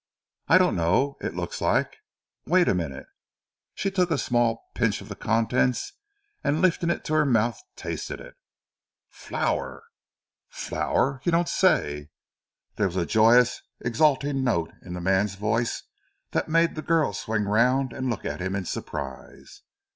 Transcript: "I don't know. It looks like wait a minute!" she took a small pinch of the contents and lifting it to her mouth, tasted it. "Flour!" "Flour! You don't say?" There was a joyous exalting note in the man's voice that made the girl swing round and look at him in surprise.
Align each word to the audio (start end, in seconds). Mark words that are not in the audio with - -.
"I 0.47 0.57
don't 0.57 0.75
know. 0.75 1.15
It 1.21 1.35
looks 1.35 1.61
like 1.61 1.97
wait 2.47 2.67
a 2.67 2.73
minute!" 2.73 3.05
she 3.75 3.91
took 3.91 4.09
a 4.09 4.17
small 4.17 4.65
pinch 4.73 4.99
of 4.99 5.09
the 5.09 5.15
contents 5.15 5.93
and 6.43 6.59
lifting 6.59 6.89
it 6.89 7.05
to 7.05 7.13
her 7.13 7.23
mouth, 7.23 7.61
tasted 7.75 8.19
it. 8.19 8.33
"Flour!" 9.09 9.83
"Flour! 10.49 11.21
You 11.23 11.31
don't 11.31 11.47
say?" 11.47 12.09
There 12.77 12.87
was 12.87 12.95
a 12.97 13.05
joyous 13.05 13.61
exalting 13.79 14.43
note 14.43 14.71
in 14.81 14.93
the 14.95 15.01
man's 15.01 15.35
voice 15.35 15.83
that 16.31 16.49
made 16.49 16.73
the 16.73 16.81
girl 16.81 17.13
swing 17.13 17.43
round 17.43 17.93
and 17.93 18.09
look 18.09 18.25
at 18.25 18.41
him 18.41 18.55
in 18.55 18.65
surprise. 18.65 19.61